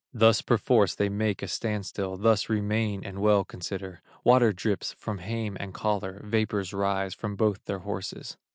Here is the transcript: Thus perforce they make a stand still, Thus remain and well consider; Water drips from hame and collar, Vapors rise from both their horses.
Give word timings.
Thus 0.15 0.41
perforce 0.41 0.95
they 0.95 1.09
make 1.09 1.43
a 1.43 1.47
stand 1.47 1.85
still, 1.85 2.17
Thus 2.17 2.49
remain 2.49 3.03
and 3.05 3.19
well 3.19 3.43
consider; 3.45 4.01
Water 4.23 4.51
drips 4.51 4.93
from 4.93 5.19
hame 5.19 5.55
and 5.59 5.75
collar, 5.75 6.23
Vapors 6.25 6.73
rise 6.73 7.13
from 7.13 7.35
both 7.35 7.63
their 7.65 7.77
horses. 7.85 8.35